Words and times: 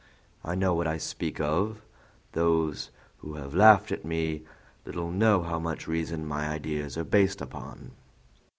I 0.43 0.55
know 0.55 0.73
what 0.73 0.87
I 0.87 0.97
speak 0.97 1.39
of; 1.39 1.83
those 2.31 2.89
who 3.19 3.35
have 3.35 3.53
laughed 3.53 3.91
at 3.91 4.03
me 4.03 4.41
little 4.83 5.11
know 5.11 5.43
how 5.43 5.59
much 5.59 5.87
reason 5.87 6.25
my 6.25 6.47
ideas 6.47 6.97
are 6.97 7.03
based 7.03 7.39
upon." 7.39 7.91